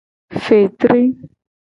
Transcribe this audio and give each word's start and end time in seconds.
Fetri. 0.45 1.01